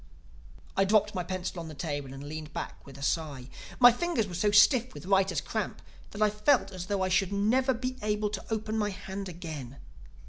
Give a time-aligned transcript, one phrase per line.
[0.75, 3.49] I dropped my pencil on the table and leaned back with a sigh.
[3.79, 7.31] My fingers were so stiff with writers' cramp that I felt as though I should
[7.31, 9.77] never be able to open my hand again.